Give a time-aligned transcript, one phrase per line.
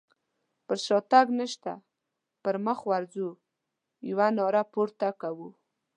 [0.65, 1.73] پر شاتګ نشته
[2.43, 3.27] پر مخ ورځو
[4.09, 5.49] يوه ناره پورته کوو.